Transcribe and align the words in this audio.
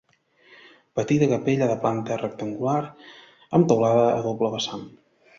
Petita 0.99 1.25
capella 1.33 1.67
de 1.71 1.75
planta 1.83 2.17
rectangular 2.21 2.79
amb 3.59 3.69
teulada 3.73 4.07
a 4.07 4.17
doble 4.29 4.51
vessant. 4.55 4.87